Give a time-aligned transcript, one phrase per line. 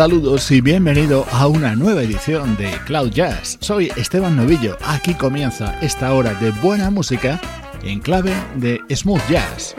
[0.00, 3.58] Saludos y bienvenido a una nueva edición de Cloud Jazz.
[3.60, 4.78] Soy Esteban Novillo.
[4.82, 7.38] Aquí comienza esta hora de buena música
[7.82, 9.76] en clave de smooth jazz.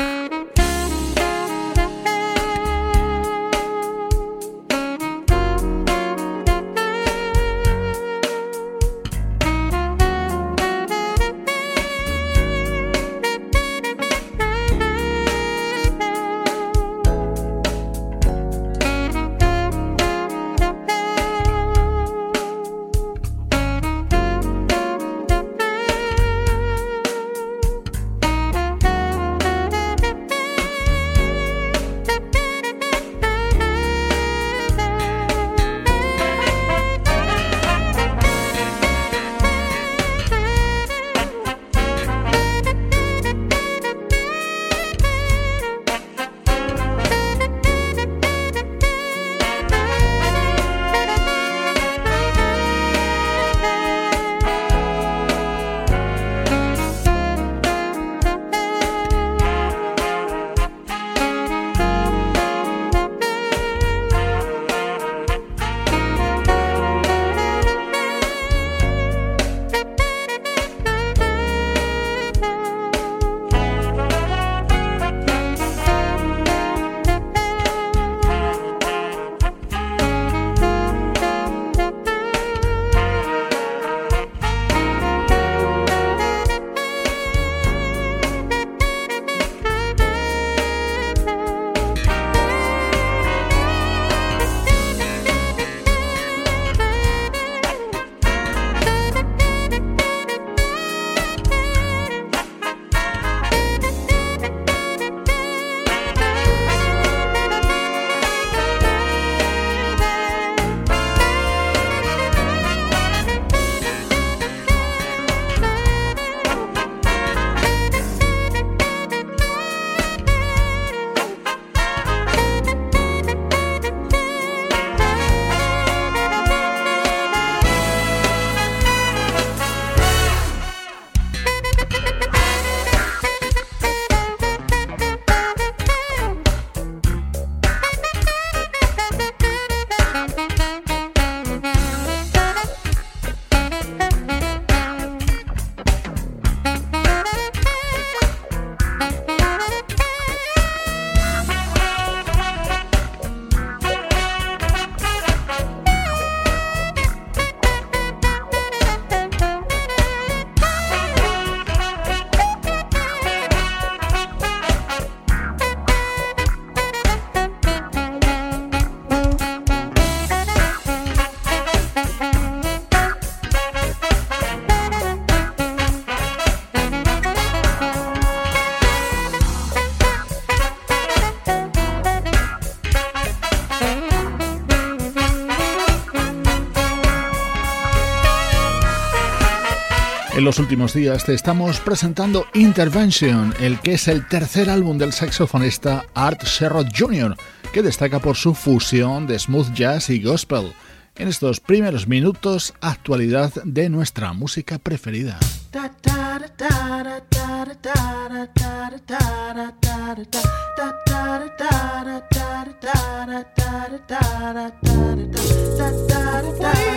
[190.42, 195.14] En los últimos días te estamos presentando Intervention, el que es el tercer álbum del
[195.14, 197.38] saxofonista Art Sherrod Jr.,
[197.72, 200.74] que destaca por su fusión de smooth jazz y gospel.
[201.16, 205.38] En estos primeros minutos, actualidad de nuestra música preferida.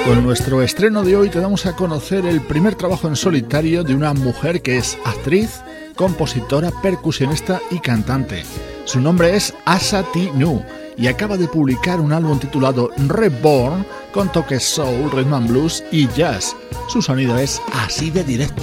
[0.05, 3.95] Con nuestro estreno de hoy te damos a conocer el primer trabajo en solitario de
[3.95, 5.63] una mujer que es actriz,
[5.97, 8.43] compositora, percusionista y cantante.
[8.85, 10.31] Su nombre es Asa T.
[10.35, 10.63] Nu
[10.99, 16.07] y acaba de publicar un álbum titulado Reborn con toques soul, rhythm and blues y
[16.09, 16.55] jazz.
[16.89, 18.63] Su sonido es así de directo.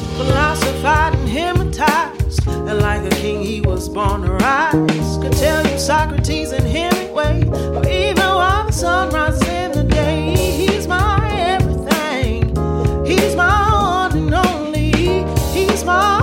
[15.81, 16.20] So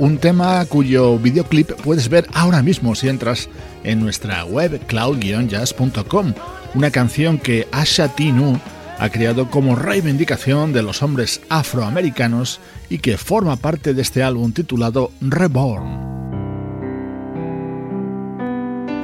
[0.00, 3.48] un tema cuyo videoclip puedes ver ahora mismo si entras
[3.84, 6.32] en nuestra web cloud-jazz.com,
[6.74, 8.58] una canción que Asha Tinu
[8.98, 14.52] ha creado como reivindicación de los hombres afroamericanos y que forma parte de este álbum
[14.52, 16.10] titulado Reborn.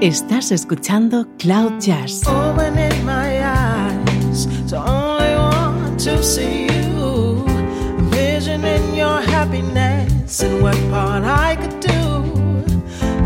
[0.01, 2.23] Estás escuchando Cloud Jazz.
[10.27, 12.25] And what part I could do.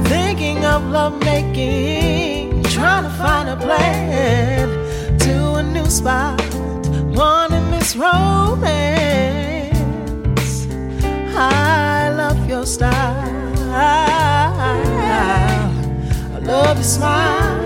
[0.05, 4.69] Thinking of love making, trying to find a plan
[5.19, 6.39] to a new spot,
[7.17, 8.61] wanting this romance.
[11.35, 14.79] I love your style, I
[16.43, 17.60] love your smile.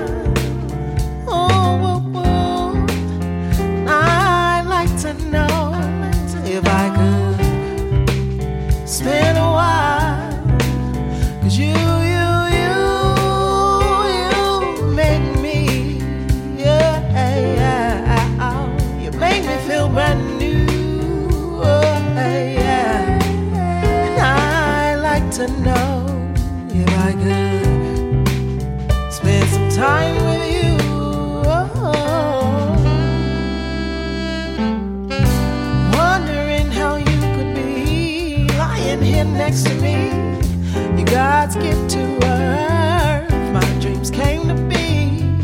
[41.57, 43.31] Next to earth.
[43.53, 45.39] My dreams came to be.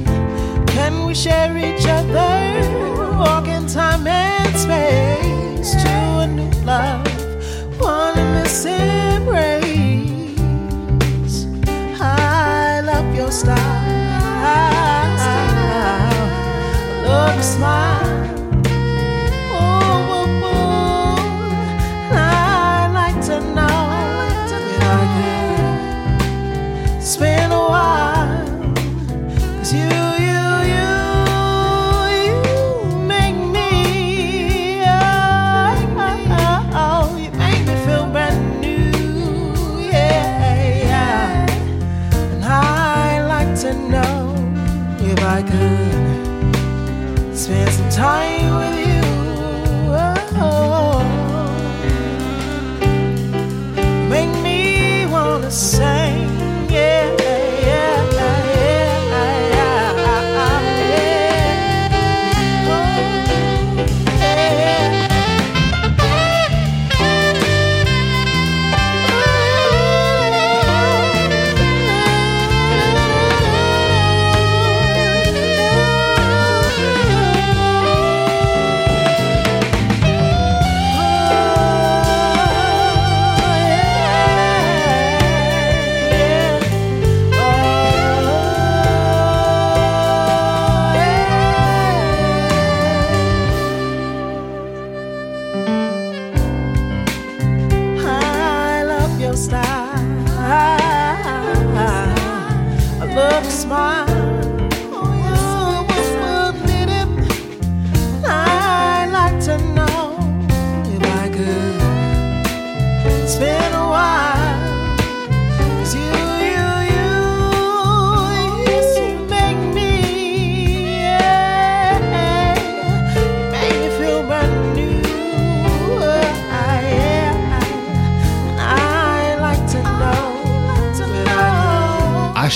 [0.67, 3.17] Can we share each other?
[3.19, 5.91] Walk in time and space to
[6.21, 7.07] a new love.
[7.81, 10.37] One in this embrace.
[12.01, 13.59] I love your style.
[17.05, 18.20] Love your smile.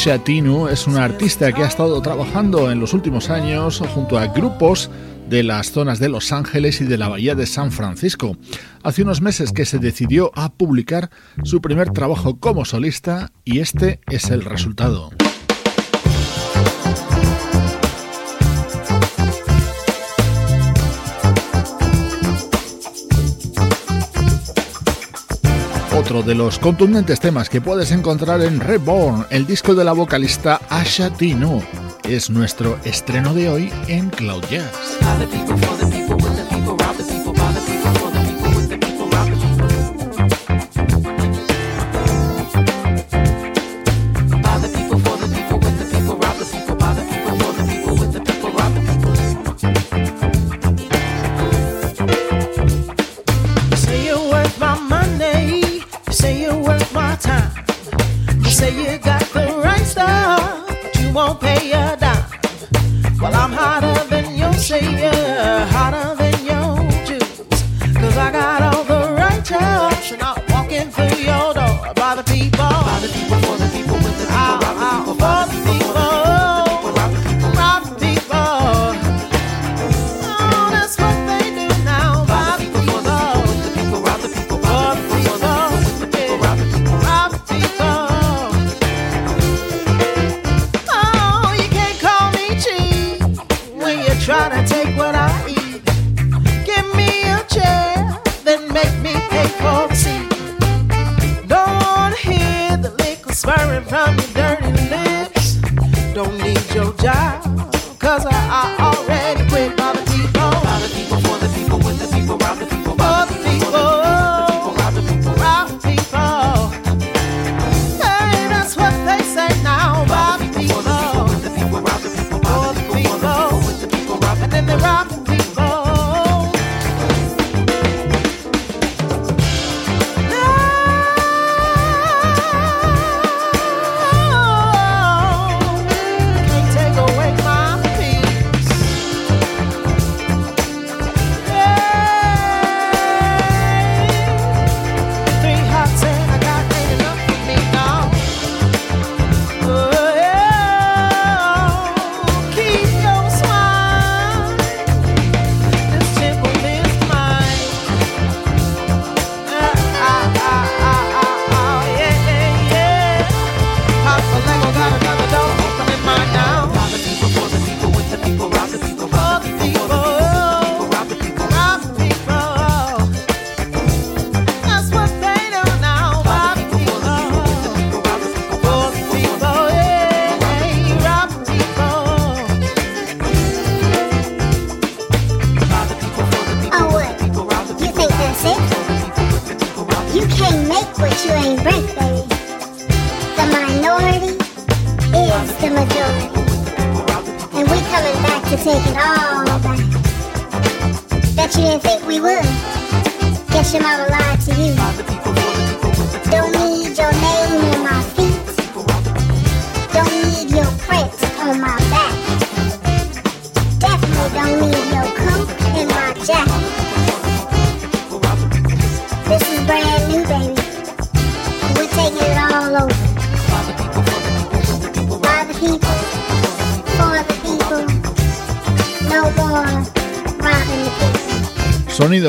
[0.05, 4.91] Tinu es una artista que ha estado trabajando en los últimos años junto a grupos
[5.31, 8.37] de las zonas de Los Ángeles y de la Bahía de San Francisco.
[8.83, 11.09] Hace unos meses que se decidió a publicar
[11.43, 15.11] su primer trabajo como solista y este es el resultado.
[26.05, 30.61] Otro de los contundentes temas que puedes encontrar en Reborn, el disco de la vocalista
[30.69, 31.63] Asha Tino.
[32.03, 34.99] Es nuestro estreno de hoy en Cloud Jazz.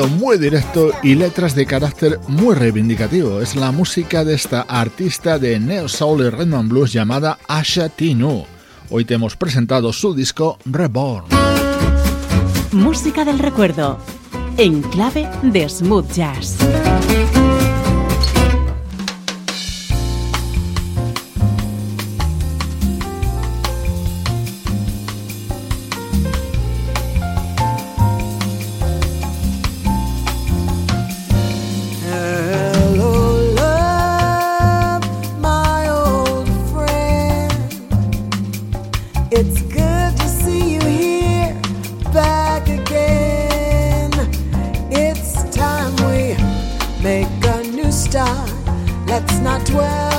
[0.04, 3.40] muy directo y letras de carácter muy reivindicativo.
[3.40, 8.44] Es la música de esta artista de Neo Soul y Rhythm Blues llamada Asha Tinu.
[8.90, 11.26] Hoy te hemos presentado su disco Reborn.
[12.72, 13.98] Música del recuerdo,
[14.58, 16.58] en clave de smooth jazz.
[39.28, 41.60] It's good to see you here
[42.12, 44.12] back again.
[44.88, 46.36] It's time we
[47.02, 48.48] make a new start.
[49.08, 50.15] Let's not dwell.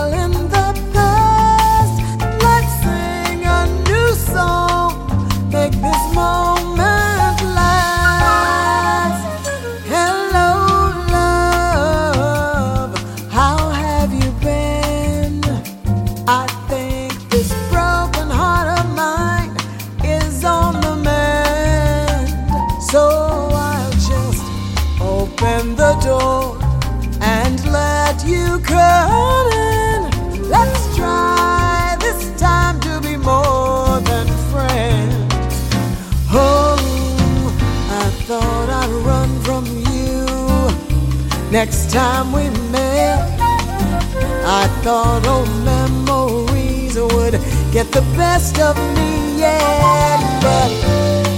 [47.97, 50.39] the best of me, yeah.
[50.43, 50.69] But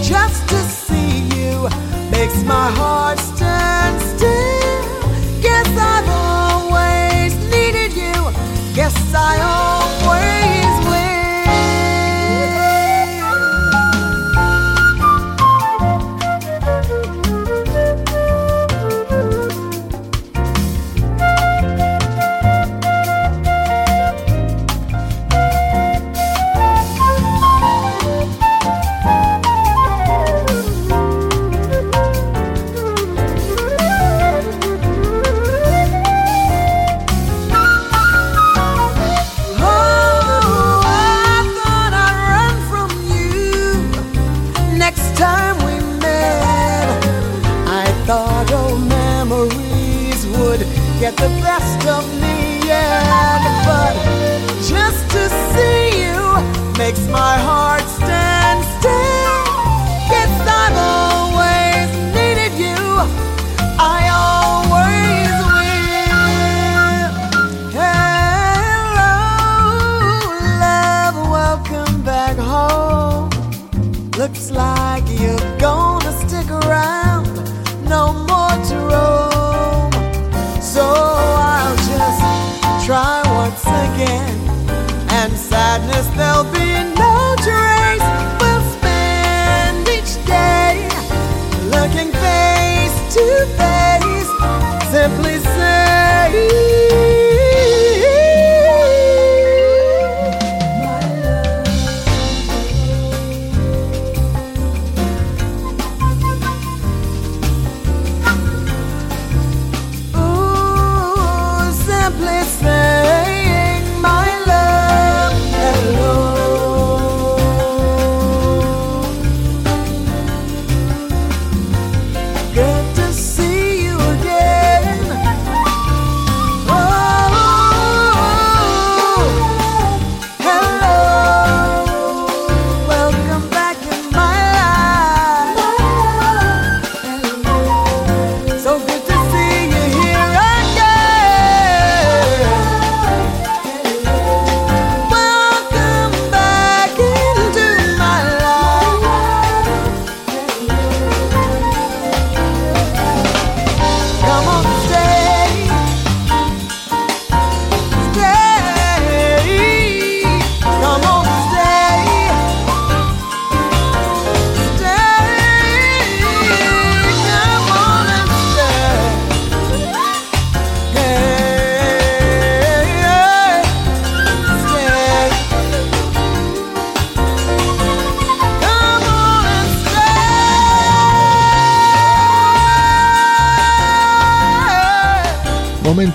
[0.03, 1.69] just to see you
[2.11, 3.18] makes my heart
[50.99, 53.63] get the best of me, yeah.
[53.65, 53.95] But
[54.67, 57.98] just to see you makes my heart.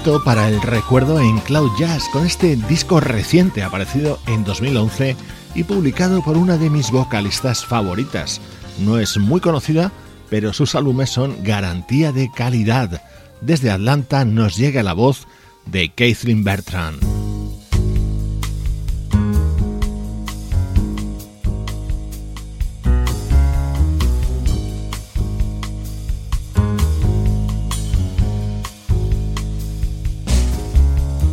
[0.05, 5.17] Para el recuerdo en Cloud Jazz con este disco reciente aparecido en 2011
[5.55, 8.43] y publicado por una de mis vocalistas favoritas.
[8.79, 9.93] No es muy conocida,
[10.29, 13.03] pero sus álbumes son garantía de calidad.
[13.41, 15.27] Desde Atlanta nos llega la voz
[15.65, 17.14] de Kathleen Bertrand.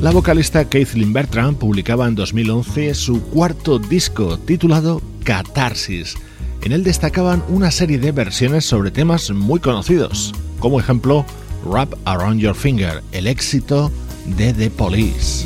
[0.02, 6.16] La vocalista Kathleen Bertrand publicaba en 2011 su cuarto disco titulado Catarsis.
[6.64, 11.24] En él destacaban una serie de versiones sobre temas muy conocidos, como ejemplo
[11.66, 13.92] Wrap Around Your Finger, el éxito
[14.26, 15.46] de The Police.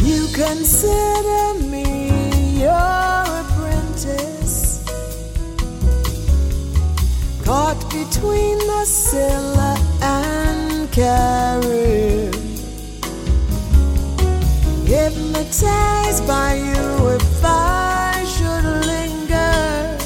[15.35, 19.97] Hypnotized by you if I should linger,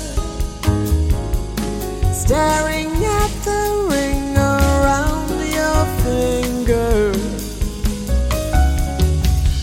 [2.14, 7.14] staring at the ring around your finger.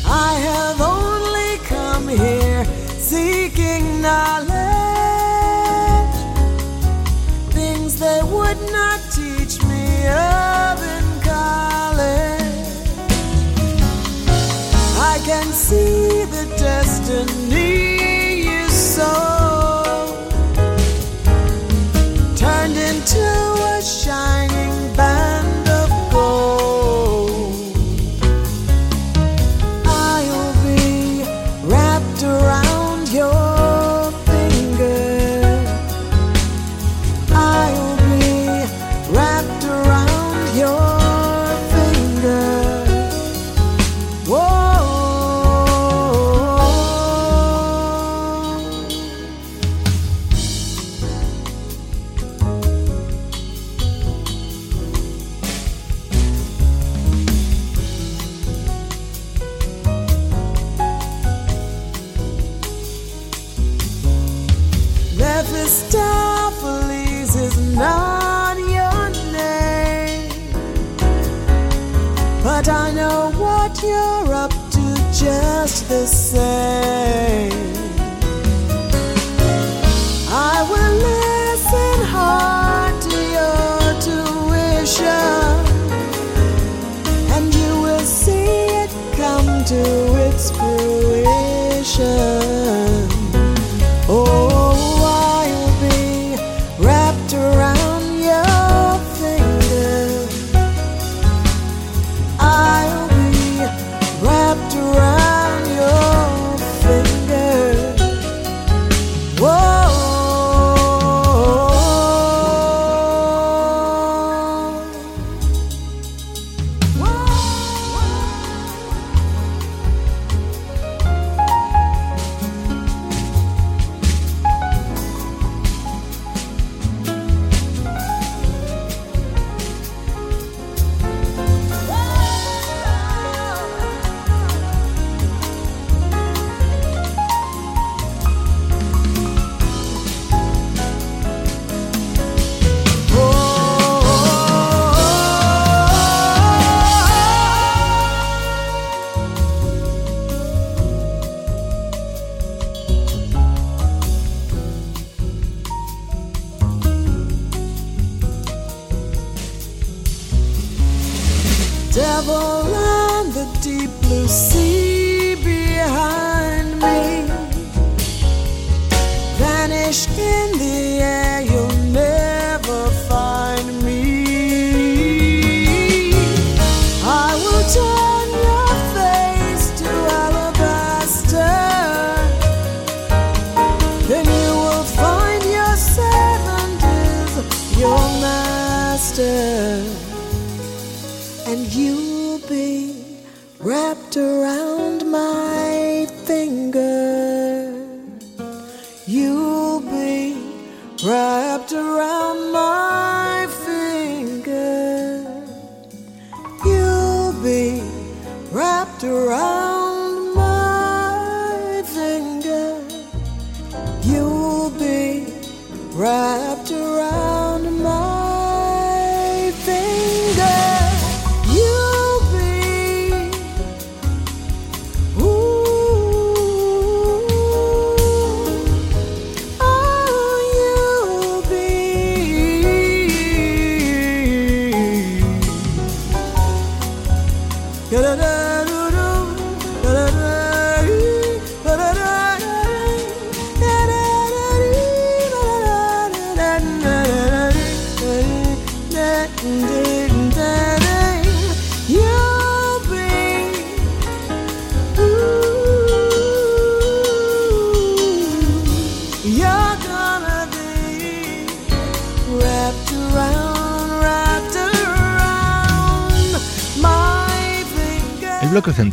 [0.06, 2.64] I have only come here
[2.98, 4.52] seeking knowledge,
[7.52, 10.06] things they would not teach me.
[10.06, 10.65] of
[15.26, 17.75] can see the destiny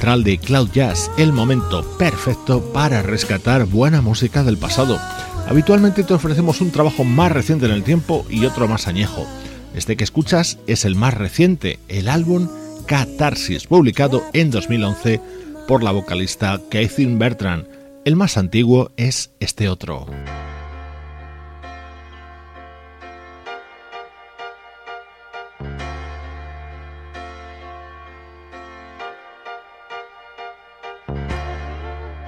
[0.03, 4.99] de Cloud Jazz, el momento perfecto para rescatar buena música del pasado.
[5.47, 9.25] Habitualmente te ofrecemos un trabajo más reciente en el tiempo y otro más añejo.
[9.73, 12.49] Este que escuchas es el más reciente, el álbum
[12.85, 15.21] Catarsis, publicado en 2011
[15.69, 17.65] por la vocalista Kathryn Bertrand.
[18.03, 20.05] El más antiguo es este otro.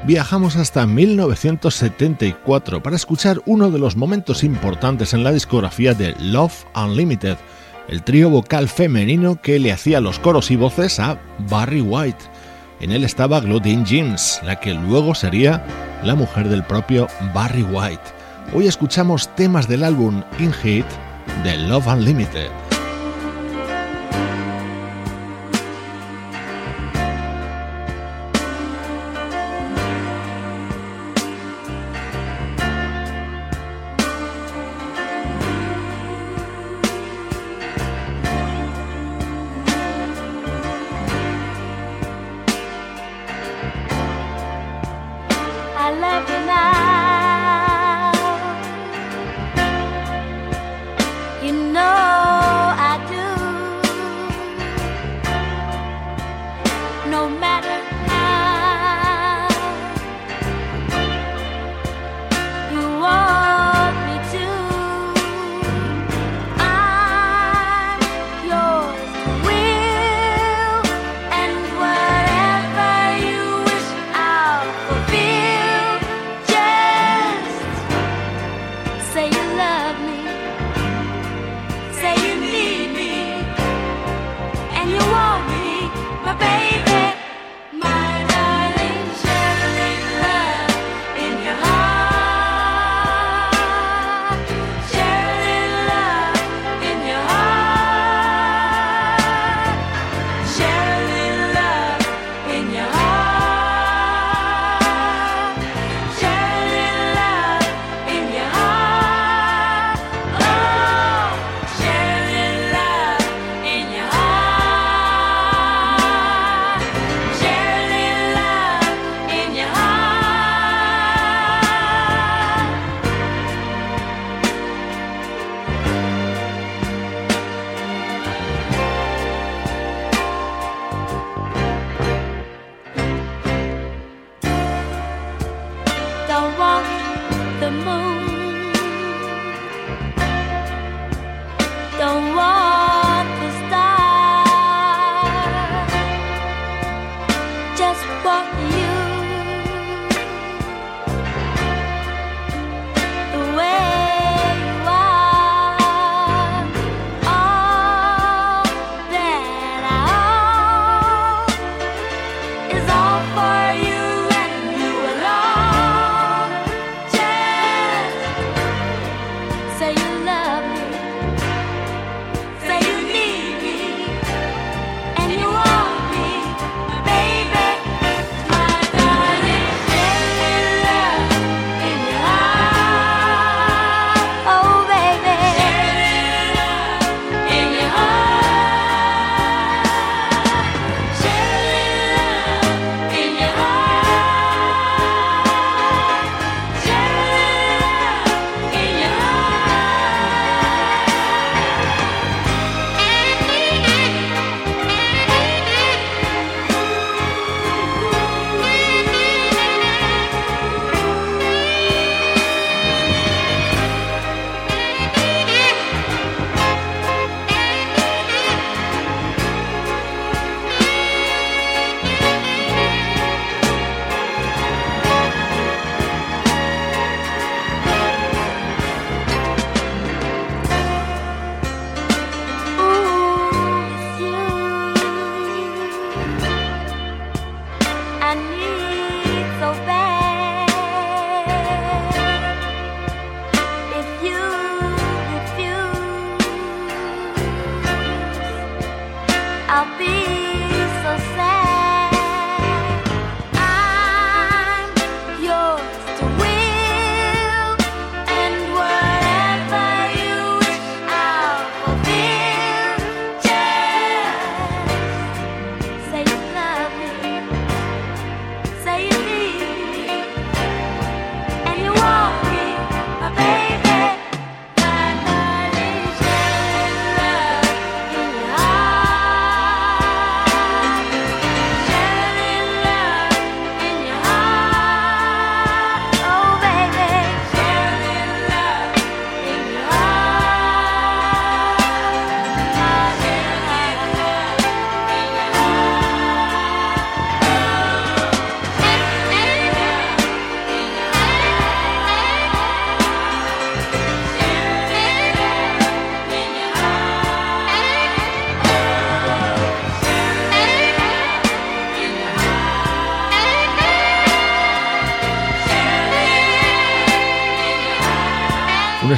[0.05, 6.65] Viajamos hasta 1974 para escuchar uno de los momentos importantes en la discografía de Love
[6.75, 7.37] Unlimited,
[7.87, 12.23] el trío vocal femenino que le hacía los coros y voces a Barry White.
[12.81, 15.65] En él estaba Claudine Jeans, la que luego sería
[16.03, 18.03] la mujer del propio Barry White.
[18.53, 20.85] Hoy escuchamos temas del álbum In Hit
[21.43, 22.51] de Love Unlimited.
[45.86, 46.35] I love you.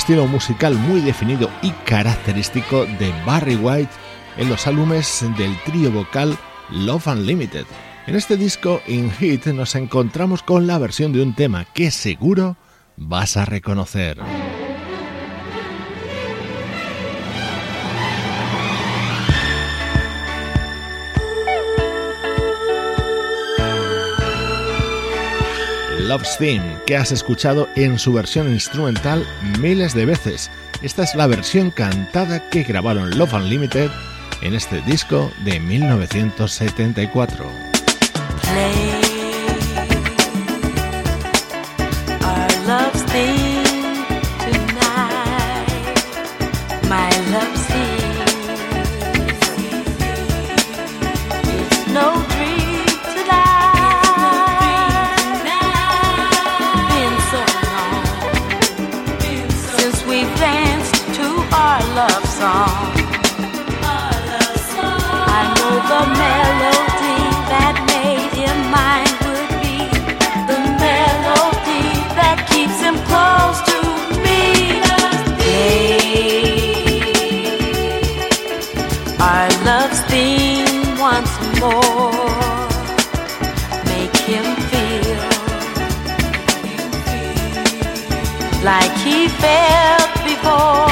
[0.07, 3.91] Estilo musical muy definido y característico de Barry White
[4.37, 6.37] en los álbumes del trío vocal
[6.69, 7.65] Love Unlimited.
[8.05, 12.55] En este disco, In Hit, nos encontramos con la versión de un tema que seguro
[12.95, 14.17] vas a reconocer.
[26.07, 29.27] Love's Theme, que has escuchado en su versión instrumental
[29.59, 30.49] miles de veces.
[30.81, 33.91] Esta es la versión cantada que grabaron Love Unlimited
[34.41, 37.66] en este disco de 1974.
[61.97, 62.93] love song.
[63.93, 65.01] Our love song.
[65.37, 69.77] I know the melody that made him mine would be
[70.49, 71.87] the melody
[72.19, 73.77] that keeps him close to
[74.25, 74.41] me.
[75.41, 75.97] Hey,
[79.29, 82.61] our love's theme once more.
[83.91, 85.21] Make him feel
[88.71, 90.86] like he felt before.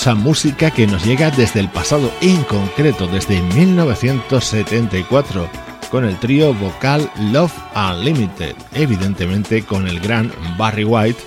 [0.00, 5.46] Maravillosa música que nos llega desde el pasado, en concreto desde 1974,
[5.90, 11.20] con el trío vocal Love Unlimited, evidentemente con el gran Barry White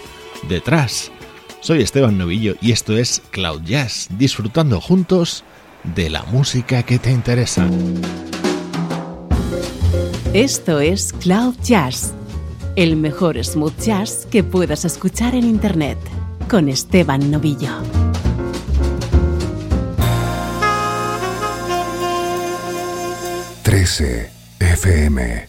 [0.50, 1.12] detrás.
[1.60, 5.44] Soy Esteban Novillo y esto es Cloud Jazz, disfrutando juntos
[5.84, 7.70] de la música que te interesa.
[10.34, 12.16] Esto es Cloud Jazz,
[12.76, 16.00] el mejor smooth jazz que puedas escuchar en Internet,
[16.50, 17.93] con Esteban Novillo.
[24.00, 25.48] FM.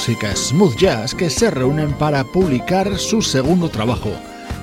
[0.00, 4.10] Música smooth jazz que se reúnen para publicar su segundo trabajo.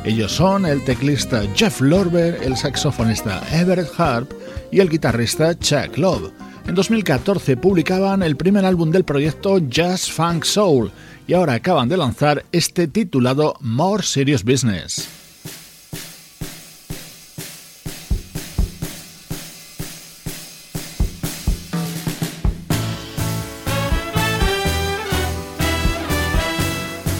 [0.03, 4.31] Ellos son el teclista Jeff Lorber, el saxofonista Everett Harp
[4.71, 6.31] y el guitarrista Chuck Love.
[6.65, 10.91] En 2014 publicaban el primer álbum del proyecto Jazz Funk Soul
[11.27, 15.16] y ahora acaban de lanzar este titulado More Serious Business.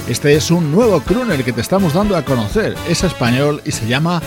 [0.08, 2.76] Este es un nuevo crooner que te estamos dando a conocer.
[2.88, 4.22] Es español y se llama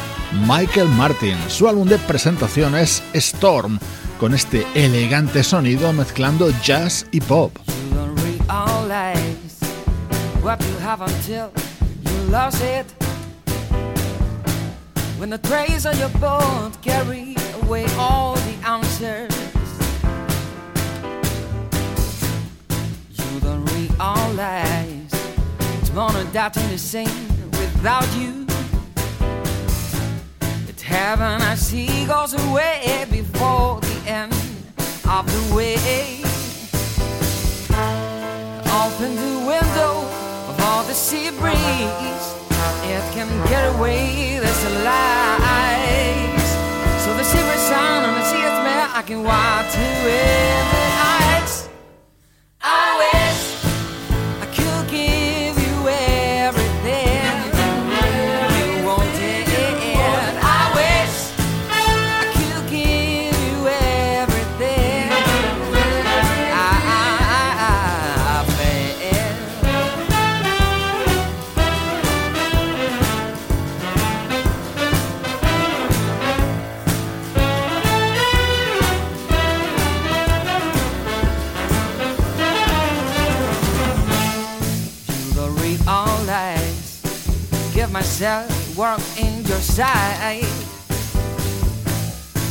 [0.46, 1.38] Michael Martin.
[1.48, 3.78] Su álbum de presentación es Storm,
[4.18, 7.56] con este elegante sonido mezclando jazz y pop.
[24.02, 24.69] All.
[26.08, 27.28] Gonna die to the same
[27.60, 28.46] without you.
[30.66, 34.32] It's heaven I see goes away before the end
[35.16, 35.76] of the way.
[38.82, 39.92] Open the window
[40.50, 42.26] of all the sea breeze.
[42.92, 46.46] It can get away, there's a light.
[47.04, 48.56] So the silver sun and the sea is
[49.00, 50.89] I can watch to in
[88.20, 90.44] myself walk in your sight.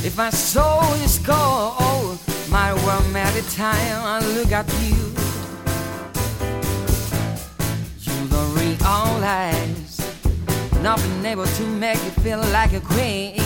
[0.03, 2.17] If my soul is cold,
[2.49, 4.97] my world every time I look at you.
[8.01, 9.99] You don't realize
[10.81, 13.39] not being able to make you feel like a queen.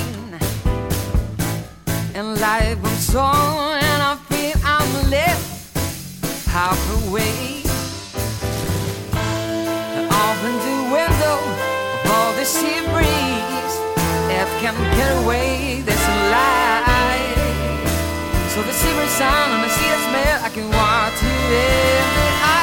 [2.16, 6.78] And life goes on, and I feel I'm left half
[12.54, 13.76] sea breeze.
[14.30, 15.82] If can get away,
[16.14, 17.34] a light.
[18.54, 22.63] So the silver sun and the sea smell, I can walk to in the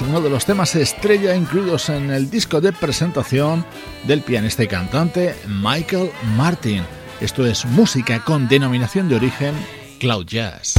[0.00, 3.64] Wish, uno de los temas estrella incluidos en el disco de presentación
[4.06, 6.82] del pianista y cantante Michael Martin.
[7.20, 9.54] Esto es música con denominación de origen
[9.98, 10.74] Cloud Jazz.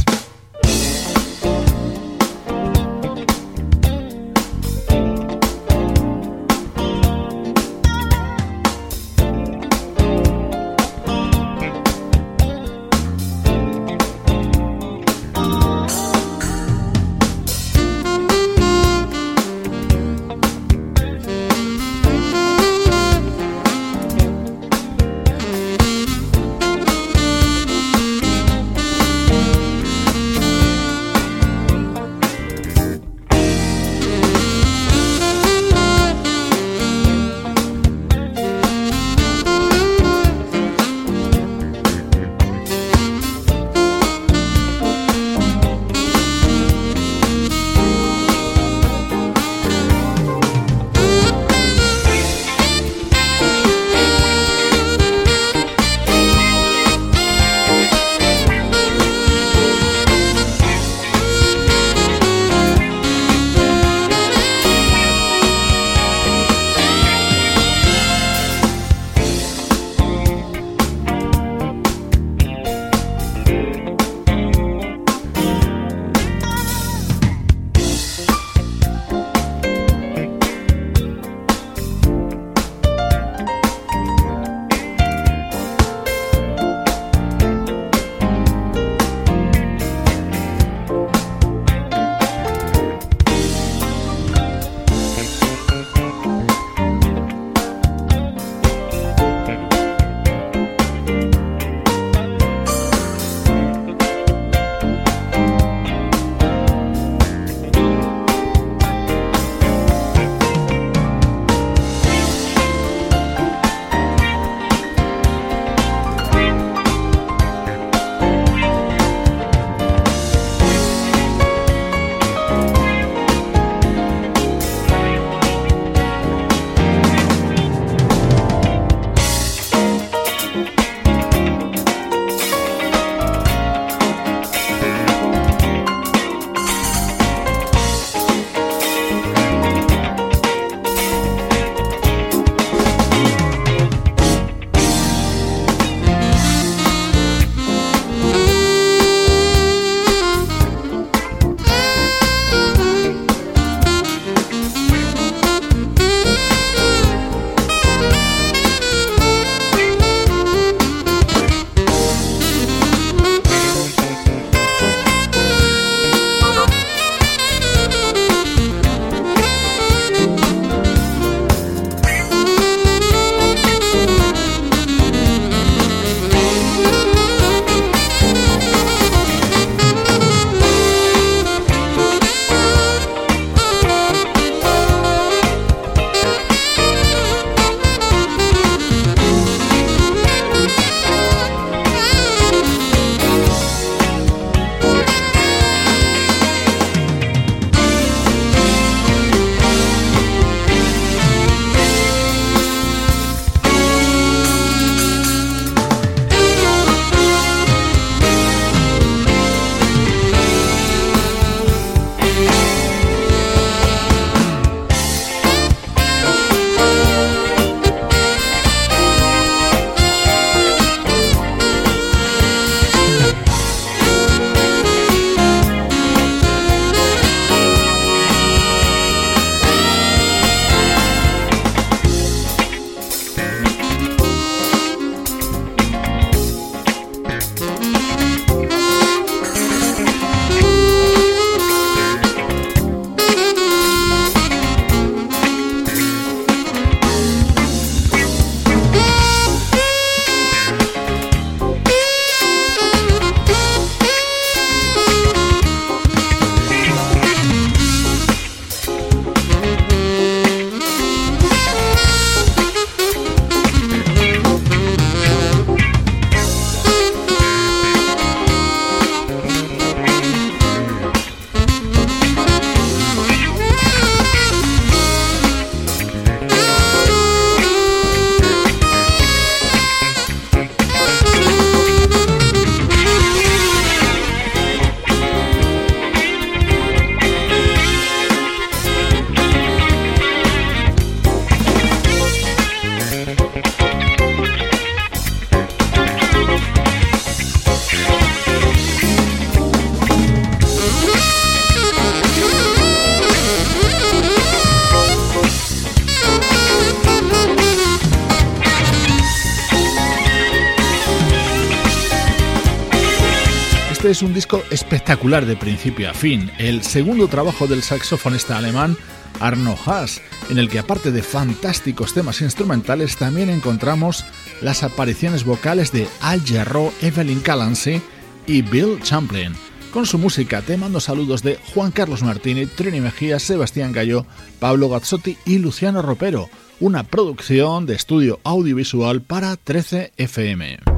[314.72, 318.96] Espectacular de principio a fin, el segundo trabajo del saxofonista alemán
[319.40, 320.20] Arno Haas,
[320.50, 324.24] en el que aparte de fantásticos temas instrumentales también encontramos
[324.60, 328.00] las apariciones vocales de Al Jarreau, Evelyn Calancy
[328.46, 329.52] y Bill Champlin.
[329.92, 334.24] Con su música te mando saludos de Juan Carlos Martini, Trini Mejía, Sebastián Gallo,
[334.58, 336.48] Pablo Gazzotti y Luciano Ropero,
[336.80, 340.91] una producción de estudio audiovisual para 13 FM.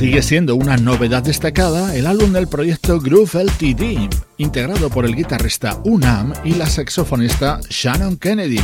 [0.00, 5.78] Sigue siendo una novedad destacada el álbum del proyecto Groove LTD, integrado por el guitarrista
[5.84, 8.62] Unam y la saxofonista Shannon Kennedy.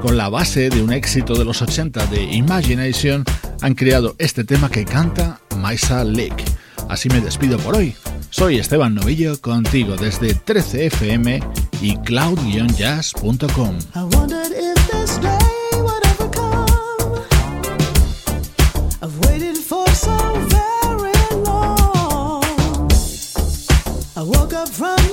[0.00, 3.24] Con la base de un éxito de los 80 de Imagination,
[3.62, 6.44] han creado este tema que canta Maisa Lake.
[6.88, 7.96] Así me despido por hoy.
[8.30, 11.44] Soy Esteban Novillo, contigo desde 13fm
[11.80, 13.78] y cloud-jazz.com.
[24.68, 25.05] from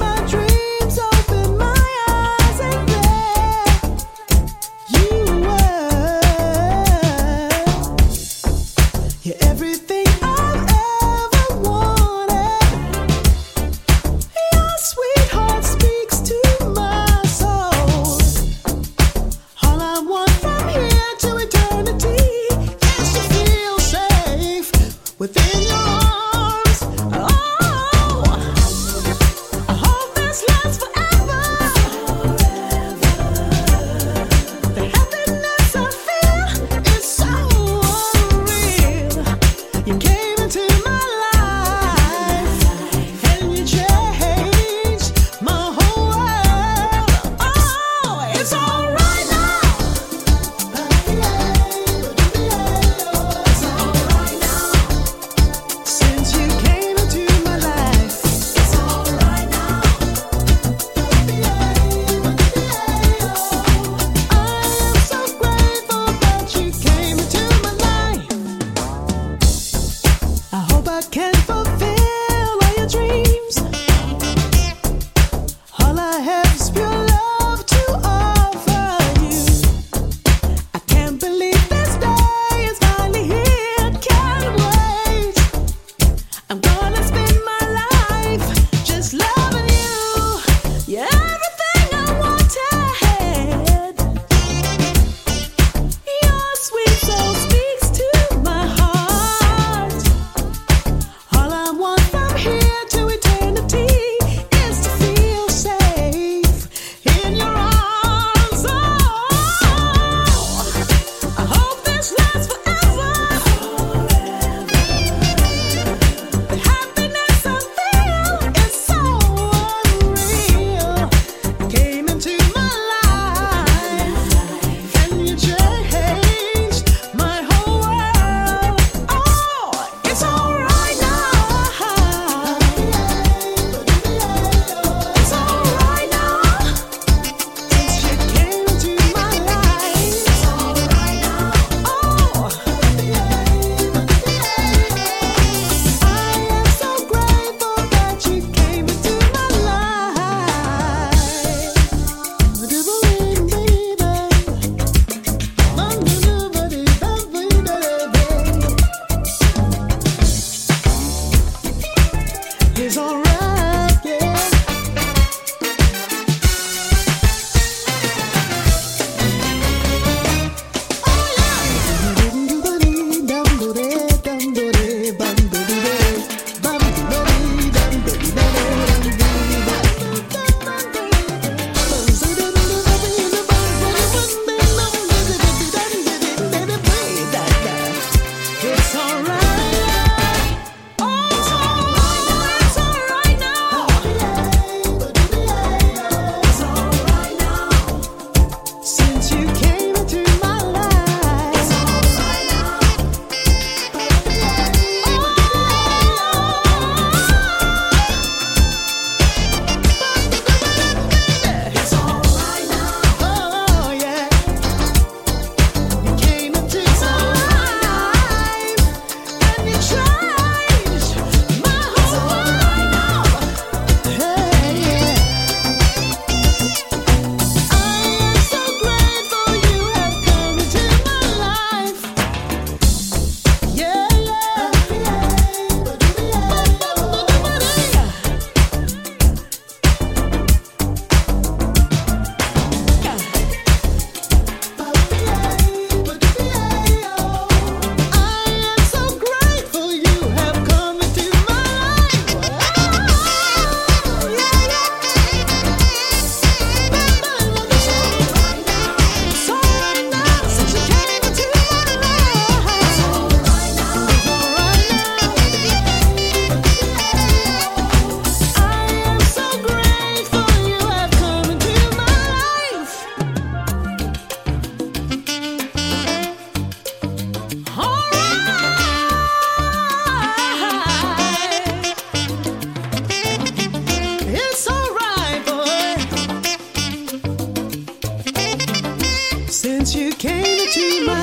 [289.95, 291.22] you came into my